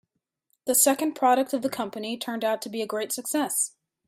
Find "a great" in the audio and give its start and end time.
2.81-3.11